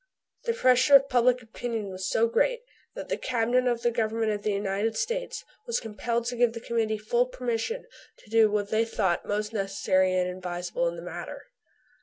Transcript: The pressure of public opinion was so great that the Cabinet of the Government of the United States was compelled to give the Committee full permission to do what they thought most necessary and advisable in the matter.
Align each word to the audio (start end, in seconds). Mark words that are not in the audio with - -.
The 0.45 0.53
pressure 0.55 0.95
of 0.95 1.09
public 1.09 1.43
opinion 1.43 1.89
was 1.91 2.09
so 2.09 2.25
great 2.27 2.63
that 2.95 3.07
the 3.07 3.19
Cabinet 3.19 3.67
of 3.67 3.83
the 3.83 3.91
Government 3.91 4.31
of 4.31 4.41
the 4.41 4.51
United 4.51 4.97
States 4.97 5.45
was 5.67 5.79
compelled 5.79 6.25
to 6.25 6.35
give 6.35 6.53
the 6.53 6.59
Committee 6.59 6.97
full 6.97 7.27
permission 7.27 7.85
to 8.17 8.29
do 8.31 8.49
what 8.49 8.71
they 8.71 8.83
thought 8.83 9.27
most 9.27 9.53
necessary 9.53 10.15
and 10.17 10.27
advisable 10.27 10.87
in 10.87 10.95
the 10.95 11.03
matter. 11.03 11.43